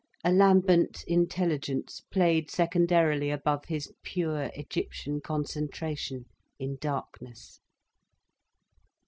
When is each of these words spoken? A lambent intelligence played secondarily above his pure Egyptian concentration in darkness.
A 0.23 0.31
lambent 0.31 1.03
intelligence 1.05 2.01
played 2.11 2.49
secondarily 2.49 3.29
above 3.29 3.65
his 3.65 3.93
pure 4.01 4.49
Egyptian 4.55 5.21
concentration 5.23 6.25
in 6.57 6.77
darkness. 6.81 7.59